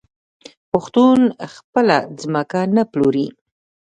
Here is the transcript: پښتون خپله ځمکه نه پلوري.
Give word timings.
پښتون 0.71 1.19
خپله 1.53 1.97
ځمکه 2.21 2.61
نه 2.75 2.83
پلوري. 2.91 3.27